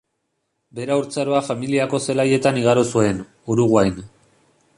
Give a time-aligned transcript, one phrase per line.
[0.77, 3.23] Bere haurtzaroa familiako zelaietan igaro zuen,
[3.57, 4.07] Uruguain.